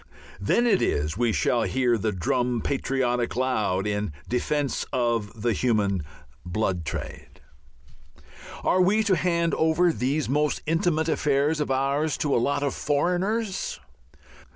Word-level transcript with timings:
Then 0.39 0.65
it 0.65 0.81
is 0.81 1.15
we 1.15 1.31
shall 1.31 1.61
hear 1.61 1.95
the 1.95 2.11
drum 2.11 2.61
patriotic 2.63 3.35
loud 3.35 3.85
in 3.85 4.13
defence 4.27 4.83
of 4.91 5.43
the 5.43 5.53
human 5.53 6.01
blood 6.43 6.85
trade. 6.85 7.39
Are 8.63 8.81
we 8.81 9.03
to 9.03 9.15
hand 9.15 9.53
over 9.53 9.93
these 9.93 10.27
most 10.27 10.63
intimate 10.65 11.07
affairs 11.07 11.59
of 11.59 11.69
ours 11.69 12.17
to 12.17 12.35
"a 12.35 12.39
lot 12.41 12.63
of 12.63 12.73
foreigners"? 12.73 13.79